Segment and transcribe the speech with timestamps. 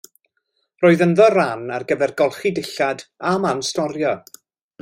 [0.85, 4.19] Roedd ynddo ran ar gyfer golchi dillad a man storio.